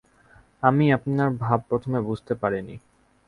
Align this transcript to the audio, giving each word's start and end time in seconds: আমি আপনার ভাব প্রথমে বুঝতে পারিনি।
আমি 0.63 0.85
আপনার 0.91 1.29
ভাব 1.37 1.59
প্রথমে 1.69 1.99
বুঝতে 2.01 2.33
পারিনি। 2.35 2.75